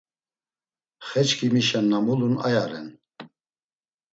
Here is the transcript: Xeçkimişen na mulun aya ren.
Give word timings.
Xeçkimişen 1.07 1.85
na 1.91 1.97
mulun 2.05 2.33
aya 2.47 2.63
ren. 2.71 2.87